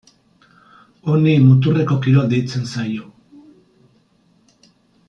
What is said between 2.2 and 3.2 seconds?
deitzen zaio.